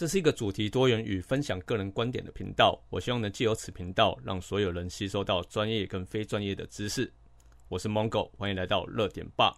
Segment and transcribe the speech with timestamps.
[0.00, 2.82] 这是一个主题多元与分享个人观点的频道。
[2.88, 7.12] 我希望能借由此频道，让所有人吸收到专业跟非专业的知识。
[7.68, 9.54] 我是 Mongo，欢迎来到热点吧。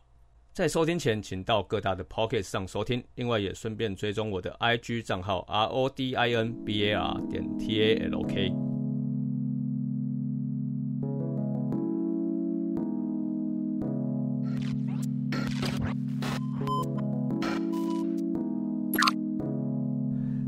[0.52, 7.80] 在收听前，请到各大的 Pocket 上收听，另外也顺便追踪我的 IG 账号 R O D I N B A R 点 T
[7.80, 8.71] A L K。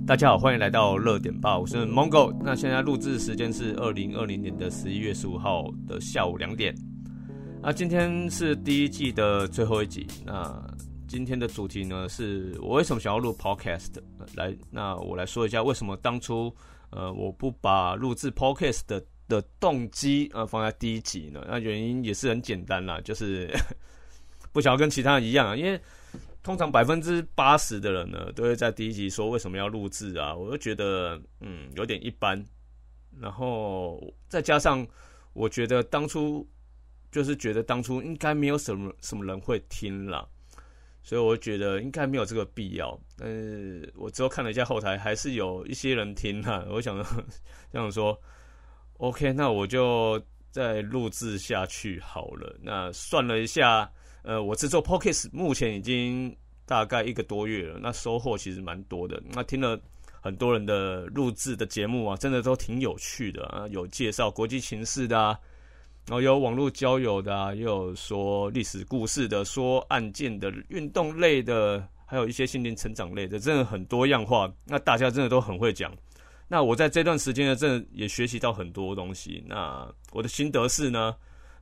[0.07, 2.30] 大家好，欢迎来到热点吧，我是 Mongo。
[2.42, 6.74] 那现在录制时间是二零二零年的十一月十五号的下午两点。
[7.62, 10.06] 那今天是第一季的最后一集。
[10.23, 10.62] 那
[11.09, 13.95] 今天的主题呢，是我为什么想要录 Podcast
[14.37, 14.55] 来？
[14.70, 16.55] 那我来说一下为什么当初
[16.91, 21.42] 呃我不把录制 Podcast 的的动机呃放在第一集呢？
[21.48, 23.50] 那原因也是很简单啦，就是
[24.52, 25.80] 不想要跟其他人一样啊，因为。
[26.45, 30.34] 通常百分之八十的人呢，都会在第一集说为什么要录制啊？
[30.34, 32.45] 我就觉得嗯有点一般，
[33.19, 34.86] 然后再加上
[35.33, 36.47] 我觉得当初
[37.11, 40.28] 就是觉得当初应该没有什么什么人会听了，
[41.03, 43.01] 所以我觉得应该没有这个必要。
[43.17, 46.69] 但是我之后看了一下后台，还是有一些人听了。
[46.70, 47.03] 我想
[47.73, 48.20] 这样 说
[48.98, 52.55] ，OK，那我就再录制下去好了。
[52.61, 53.91] 那算了一下。
[54.25, 59.22] 呃，我制作 Podcast 目前已经大概一个多月了，那收获其实蛮多的。
[59.30, 59.78] 那听了
[60.22, 65.39] 很多人的录制的节目啊，真的都挺有趣的啊，有介绍国际情势的，啊，
[66.06, 74.50] 然后有网络交友的，啊，也有说历史故事的，说案件的，运动类的，还有一些心灵成长类的，真的很多样化。
[74.64, 75.95] 那大家真的都很会讲。
[76.48, 79.45] 那我在这段时间呢，真的也学习到很多东西。
[79.47, 81.14] 那我的心得是呢。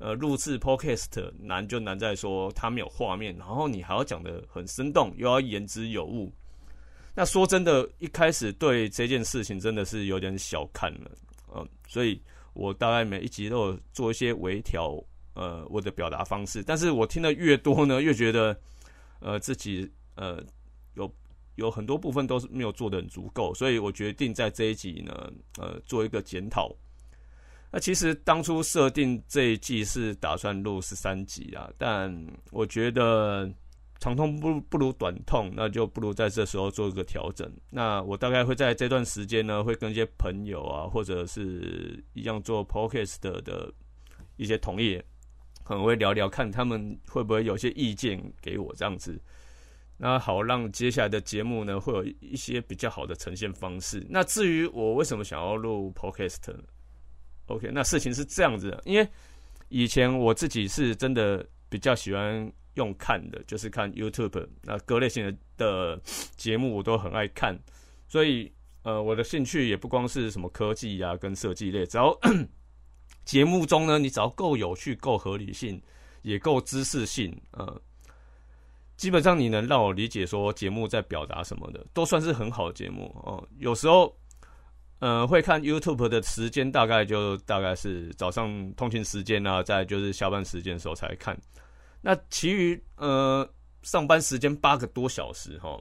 [0.02, 6.32] 呃，录制 podcast 难就难在说它没有画面，然后你还要讲的很生动，又要言之有物。
[7.14, 11.10] 那说真的，一开始对这件事情真的是有点小看了，
[11.54, 12.20] 嗯，所以
[12.52, 15.00] 我大概每一集都有做一些微调，
[15.34, 16.64] 呃，我的表达方式。
[16.64, 18.58] 但是我听的越多呢，越觉得，
[19.20, 20.42] 呃，自己呃
[20.94, 21.08] 有
[21.54, 26.74] 有很多部分都是没有做的很足够，所以我决定在这一集呢，呃，做一个检讨。
[27.72, 32.14] 那其实当初设定这一季是打算录十三集啊，但
[32.50, 33.50] 我觉得
[33.98, 37.50] 长痛不不如短痛，那就不如在这时候做一个调整。
[37.70, 43.72] 那我大概会在这段时间呢，会跟一些朋友啊，或者是一样做 podcast 的
[44.36, 45.02] 一些同业，
[45.64, 49.18] 可能会聊聊，看他们会不会有些意见给我这样子。
[49.96, 54.06] 那好，让接下来的节目呢，会有一些比较好的呈现方式。
[54.10, 56.52] 那至于我为什么想要录 pocast
[57.46, 59.06] OK，那事情是这样子的，因为
[59.68, 66.00] 以前我自己是真的比较喜欢用看的，就是看 YouTube 那各类型的的
[66.36, 67.58] 节目我都很爱看，
[68.08, 68.50] 所以
[68.84, 72.16] 呃我的兴趣也不光是什么科技呀跟设计类，只要
[73.26, 75.82] 节目中呢你只要够有趣、够合理性、
[76.22, 77.82] 也够知识性，呃，
[78.96, 83.46] 基本上你能让我理解说节目在表达什么的，都算是很好的节目哦。
[83.58, 84.16] 有时候。
[85.02, 91.36] 呃，会看 YouTube 的时间大概就大概是早上通勤时间啊，再就是下班时间的时候才看。
[92.00, 93.44] 那其余呃
[93.82, 95.76] 上班时间八个多小时哈，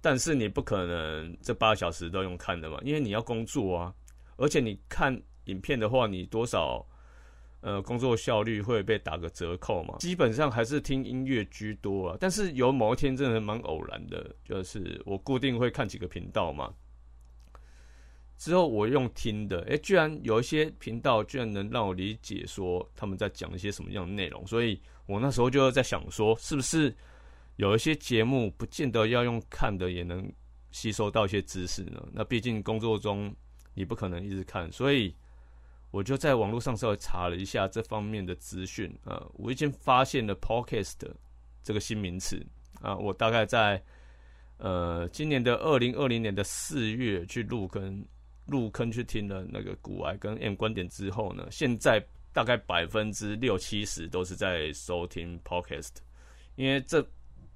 [0.00, 3.92] 但是你不可能这八个小时都用看的嘛，因为你要工作啊，
[4.36, 6.86] 而且你看影片的话，你多少
[7.62, 9.96] 呃工作效率会被打个折扣嘛。
[9.98, 16.72] 基本上还是听音乐居多啊，但是有某一天真的蛮偶然的，就是我固定会看几个频道嘛。
[18.40, 26.96] 之后我用听的，诶，居然有一些频道居然能让我理解说他们在讲一些什么样的内容，所以我那时候就在想说，是不是
[27.56, 30.26] 有一些节目不见得要用看的也能
[30.70, 32.02] 吸收到一些知识呢？
[32.14, 33.30] 那毕竟工作中
[33.74, 35.14] 你不可能一直看，所以
[35.90, 40.94] 我就在网络上稍微查了一下这方面的资讯啊，我已经发现了 podcast
[41.62, 42.42] 这个新名词
[42.80, 43.84] 啊，我大概在
[44.56, 48.02] 呃今年的二零二零年的四月去录跟。
[48.50, 55.96] 入坑去听了那个古癌跟 M 观点之后呢，现在大概百分之六七十都是在收听 Podcast，
[56.56, 57.06] 因为这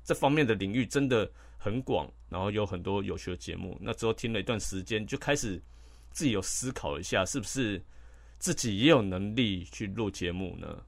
[0.04, 3.76] 这方面的领域真的很广，然后有很多有趣的节目。
[3.80, 5.60] 那之后听了一段时间，就开始
[6.10, 7.82] 自己有思考一下，是不是
[8.38, 10.82] 自己也有能力去录节目呢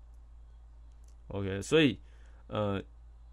[1.29, 1.99] ？OK，所以
[2.47, 2.83] 呃。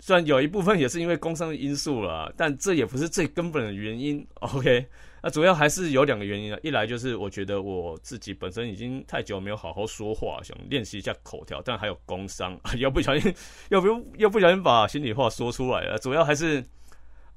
[0.06, 4.28] 虽然有一部分也是因为工伤的因素了，但这也不是最根本的原因。
[4.42, 4.86] OK，
[5.22, 6.60] 那主要还是有两个原因啊。
[6.62, 13.34] 一来就是我觉得我自己本身已经太久没有好好说话，想练习一下口条，但还有工伤， 又不小心，
[13.70, 15.98] 又不又不小心把心里话说出来了。
[16.00, 16.62] 主要还是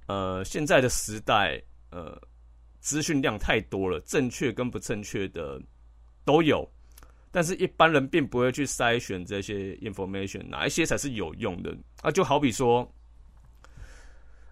[0.08, 2.20] 呃现在的时代，呃
[2.80, 5.62] 资讯量太多了，正确跟不正确的
[6.24, 6.68] 都有，
[7.36, 12.10] 但是一般人并不会去筛选这些 information，哪一些才是有用的啊？
[12.10, 12.90] 就好比说，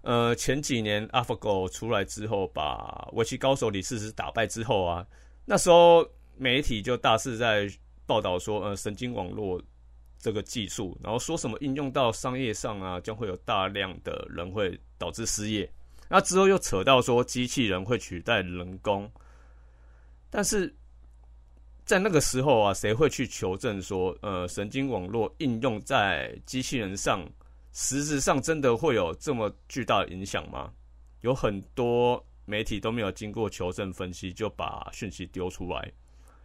[0.03, 5.07] 呃，前几年 AlphaGo 出来之后，把围棋高手李世石打败之后啊，
[5.47, 7.67] 那时候媒体就大肆在
[8.05, 9.59] 报道说，呃，神经网络
[10.19, 15.67] 这个技术，然后说什么应用到商业上啊，将会有大量的人会导致失业。
[16.11, 19.11] 那之后又扯到说机器人会取代人工，
[20.29, 20.77] 但是
[21.85, 27.25] 在那个时候啊，谁会去求证说，呃，神经网络应用在机器人上，
[27.73, 30.73] 实质上真的会有这么巨大的影响吗？
[31.21, 35.93] 有很多媒体都没有经过求证分析，就把讯息丢出来，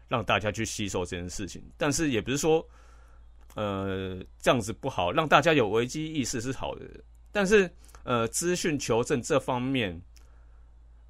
[0.08, 1.62] 让大家去吸收这件事情。
[1.78, 2.66] 但是也不是说，
[3.56, 6.86] 呃，这样子不好，让大家有危机意识是好的，
[7.32, 7.70] 但是。
[8.04, 10.02] 呃，资讯求证这方面，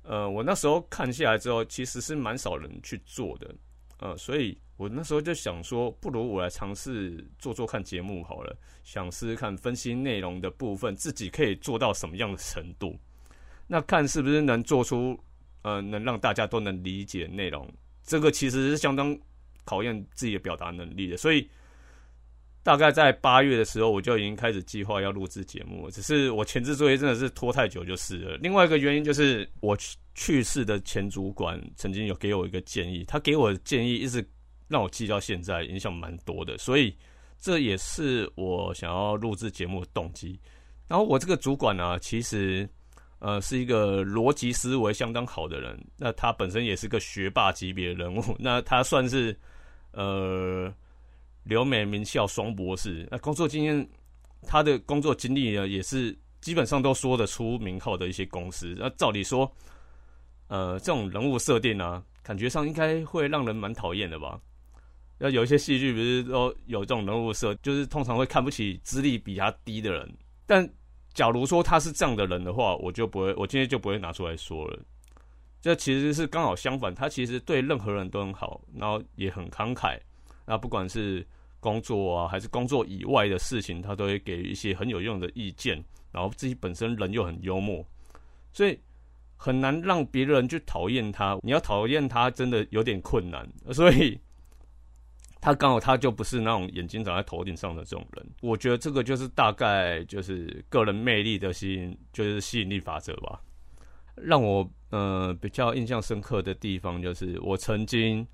[0.01, 3.55] 呃，我那时候看下来之后，其实是蛮少人去做的，
[3.99, 12.97] 呃，所以我那时候就想说，不如我来尝试做做看节目好了，想试试看分析内容的部分，自己可以做到什么样的程度，
[13.67, 15.19] 那看是不是能做出，
[15.61, 17.71] 呃，能让大家都能理解内容，
[18.03, 19.17] 这个其实是相当
[19.63, 21.49] 考验自己的表达能力的，所以。
[22.61, 28.37] 大概在八月的时候，我就已经开始计划要录制节目，只是我前置作业真的是拖太久就是了。
[28.37, 29.75] 另外一个原因就是我
[30.13, 34.23] 去世的前主管曾经有给我一个建议，他给我的建议一直
[34.67, 36.93] 让我记到现在，影响蛮多的，所以
[37.39, 40.37] 这也是我想要录制节目的动机。
[40.87, 42.69] 然后我这个主管呢，其实
[43.19, 49.35] 呃是一个逻辑思维相当好的人，那他本身也是个学霸级别人物，那他算是
[49.93, 50.71] 呃。
[51.49, 53.89] 留美名校双博士，那工作经验，
[54.43, 58.75] 他的工作经历呢，也是基本上都说得出名号的一些公司。
[58.77, 59.51] 那照理说，
[60.47, 64.39] 呃，这种人物设定啊，感觉上应该会让人蛮讨厌的吧？
[65.17, 70.09] 要有一些戏剧不是都有这种人物设，就是通常会看不起资历比他低的人。
[70.45, 70.65] 但
[71.13, 74.79] 假如说他是这样的人的话，我就不会，我今天就不会拿出来说了。
[75.59, 79.99] 这其实是刚好相反，他其实对任何人都很好，然后也很慷慨。
[80.45, 81.27] 那不管是
[81.59, 85.83] 工作啊，还是工作以外的事情，他都会给一些很有用的意见。
[86.11, 87.85] 然后自己本身人又很幽默，
[88.51, 88.79] 所以
[89.37, 91.37] 很难让别人去讨厌他。
[91.43, 93.47] 你要讨厌他，真的有点困难。
[93.71, 94.19] 所以
[95.39, 98.25] 他刚好他就不是那种眼睛长在头顶上的这种人。
[98.41, 103.39] 我觉得这个就是大概就是个人魅力的吸引，就是吸引力法则吧。
[104.15, 108.25] 让我呃比较印象深刻的地方，就是我曾经。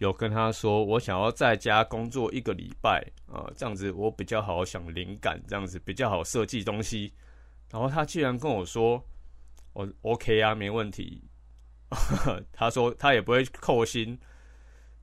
[0.00, 7.12] 有跟他说，我想要在家工作一个礼拜啊，这样子我比较好想灵感，这样子比较好设计东西。
[7.70, 9.04] 然后他居然跟我说，
[9.74, 11.22] 我 OK 啊，没问题。
[12.50, 14.18] 他说他也不会扣薪，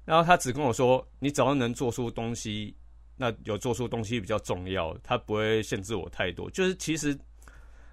[0.04, 2.76] 然后他只跟我说，你只要能做出东西，
[3.18, 6.50] 那有做出东西比较重要，他不会限制我太多。
[6.50, 7.16] 就是其实，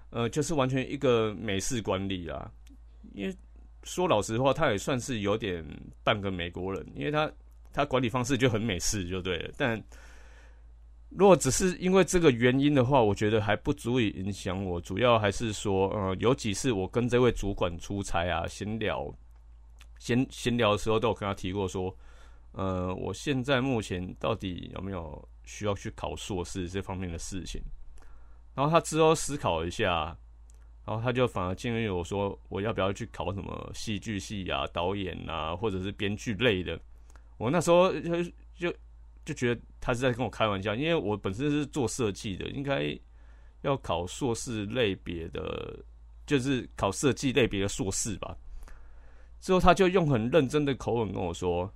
[0.09, 2.51] 呃，就是完全一个美式管理啊，
[3.13, 3.35] 因为。
[3.85, 5.63] 说老实话，他也算是有点
[6.03, 7.31] 半个美国人，因为他
[7.71, 9.53] 他管理方式就很美式，就对了。
[9.55, 9.81] 但
[11.09, 14.81] 如果只是因为这个原因的话，我觉得还不足以影响我。
[14.81, 19.07] 主要还是说，呃，有几次我跟这位主管出差啊，闲聊，
[19.99, 21.95] 闲闲聊的时候都有跟他提过说，
[22.53, 27.61] 呃，我现在目前到底有没有需要去考硕士这方面的事情？
[28.55, 30.17] 然后他之后思考一下。
[30.85, 36.79] 然后他就反而建议我说，我要不要去考什么戏剧系啊、导演啊，或者是编剧类的？
[37.37, 38.23] 我那时候就
[38.55, 38.73] 就
[39.25, 42.95] 就觉得他是在跟我开玩笑，因为我本身是做设计的，应该
[43.63, 45.75] 要考硕士类别的，
[46.27, 48.37] 就是考设计类别的硕士吧。
[49.41, 51.67] 之后他就用很认真的口吻跟我说，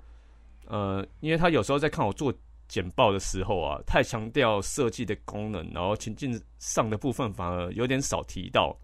[0.67, 2.31] 呃，因为他有时候在看我做
[2.67, 8.77] 简报的时候啊，太强调设计的功能，然后情境上的部分反而有点少提到。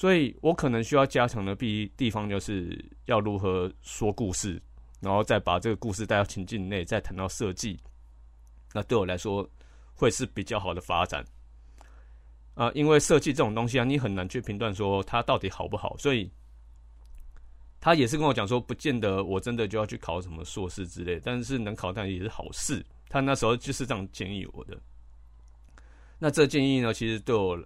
[0.00, 4.58] 所以我可能需要加强的地地方，就是要如何说故事，
[4.98, 7.78] 然后再把这个故事带到情境内，再谈到设计。
[8.72, 9.46] 那对我来说
[9.92, 11.22] 会是比较好的发展
[12.54, 15.94] 啊，因为设计这种东西啊，你很难去评断说它到底好不好。
[15.98, 16.32] 所以
[17.78, 22.82] 他也是跟我讲说，不见得我真的就要去考什么硕士之类，但是能考上也是好事。
[23.10, 24.80] 他那时候就是这样建议我的。
[26.18, 27.62] 那这建议呢，其实对我。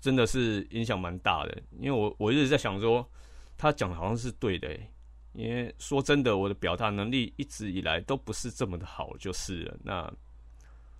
[0.00, 3.08] 真的是影响蛮大的，因为我我一直在想说，
[3.56, 4.68] 他讲的好像是对的，
[5.32, 9.76] 因为说真的，我的表达能力一直以来都不是这么的好，就是了。
[9.82, 10.12] 那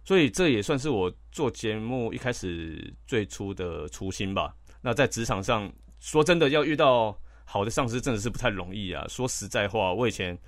[0.05, 4.55] 所以这也算是我做节目一开始最初的初心吧。
[4.81, 7.15] 那在职场上，说真的，要遇到
[7.45, 9.07] 好的上司真的是不太容易啊。
[9.09, 10.39] 说实在话，我以前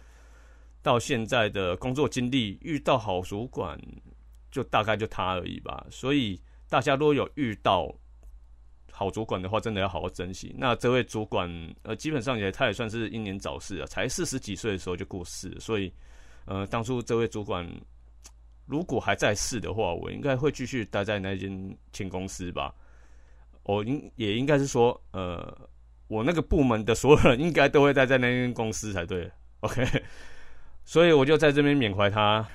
[0.82, 3.78] 到现在的工作经历，遇到好主管
[4.50, 5.86] 就大概就他而已吧。
[5.90, 7.94] 所以大家如果有遇到
[8.92, 10.54] 好主管的话，真的要好好珍惜。
[10.58, 11.48] 那这位主管
[11.82, 15.92] 呃，基本上也他也算是英年早逝啊，才四十几岁的时候就过世，所以
[16.44, 17.68] 呃，当初这位主管。
[18.66, 22.72] 如果还在世的话，我应该会继续待在那间前公司吧。
[23.64, 25.68] 我应也应该是说，呃，
[26.06, 29.28] 我那个部门的所有人应该都会待在那间公司才对。
[29.58, 29.84] OK，
[30.84, 32.46] 所以我就在这边缅怀他。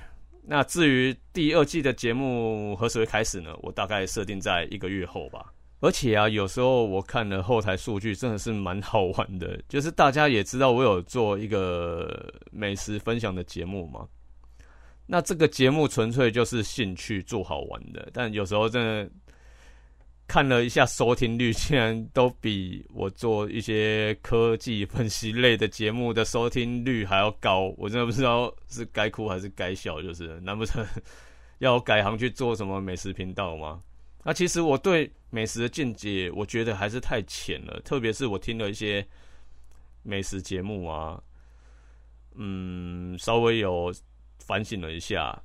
[0.42, 3.54] 那至于第二季的节目何时会开始呢？
[3.62, 5.52] 我大概设定在一个月后吧。
[5.82, 9.60] 而且啊，有时候我看了后台数据，真的是蛮好玩的。
[9.68, 14.08] 就是大家也知道，我有做一个美食分享的节目嘛。
[15.06, 19.10] 那这个节目纯粹就是兴趣做好玩的，但有时候真的
[20.28, 30.84] 看了一下收听率，竟然都比我做一些科技分析类的节目的收听率还要高，我真的不知道是该哭还是该笑，就是难不成
[31.60, 33.80] 要改行去做什么美食频道吗？
[34.26, 39.08] 那其实我对美食的见解，我觉得还是太浅了，特别是我听了一些
[40.04, 41.24] 美食节目啊，
[42.34, 43.96] 嗯，稍微有。
[44.40, 45.42] 反省了一下，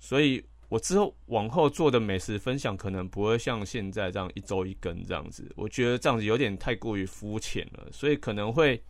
[0.00, 8.82] 所以我之后往后做的美食分享可能不会像现在这样一周一根这样子，我觉得这样子有点太过于肤浅了，所以可能会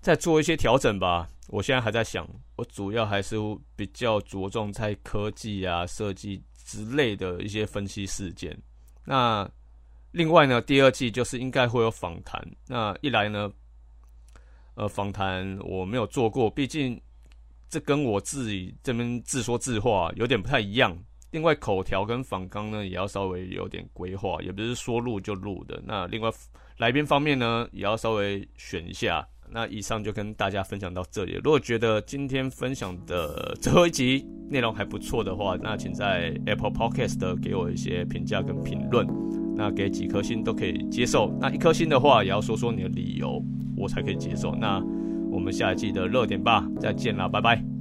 [0.00, 1.28] 再做一些调整吧。
[1.48, 3.36] 我现在还在想，我主要还是
[3.76, 8.60] 比较着重在科技啊、设计之类的一些分析事件。
[9.04, 9.48] 那
[10.10, 12.44] 另外呢，第二季就是应该会有访谈。
[12.66, 13.52] 那一来呢，
[14.74, 17.00] 呃，访谈我没有做过，毕竟。
[17.70, 20.96] 这跟我自己这边自说自话有点不太一样。
[21.32, 25.82] 另外，口条跟访纲呢，也要稍微有点规划，也不是说录就录的。
[25.84, 26.30] 那另外，
[26.76, 29.26] 来宾方面呢，也要稍微选一下。
[29.54, 31.40] 那以上就跟大家分享到这里。
[31.44, 39.06] 如果觉得今天分享的 最后一集内容还不错的话，那请在 Apple Podcast 给我一些评价跟评论。
[39.56, 41.32] 那给几颗星都可以接受。
[41.40, 43.40] 那一颗星的话，也要说说你的理由，
[43.76, 44.54] 我才可以接受。
[44.56, 44.84] 那。
[45.30, 47.73] 我们下一季的热点吧，再见啦，拜拜。